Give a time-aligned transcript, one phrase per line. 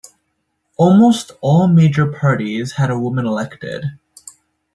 [0.77, 3.99] Almost all major parties had a woman elected.